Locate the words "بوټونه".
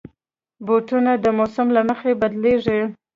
0.65-1.11